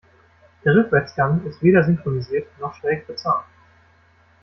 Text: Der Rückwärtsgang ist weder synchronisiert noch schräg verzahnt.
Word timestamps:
Der 0.65 0.73
Rückwärtsgang 0.73 1.45
ist 1.45 1.61
weder 1.61 1.83
synchronisiert 1.83 2.47
noch 2.59 2.73
schräg 2.73 3.05
verzahnt. 3.05 3.45